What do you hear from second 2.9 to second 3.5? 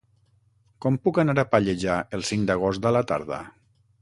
a la tarda?